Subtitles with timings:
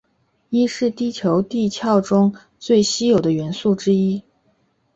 [0.49, 4.23] 铱是地球地壳中最稀有的元素之一。